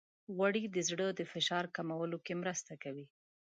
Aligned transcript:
غوړې 0.35 0.63
د 0.75 0.77
زړه 0.89 1.05
د 1.13 1.21
فشار 1.31 1.63
کمولو 1.75 2.17
کې 2.25 2.33
مرسته 2.41 2.73
کوي. 2.83 3.05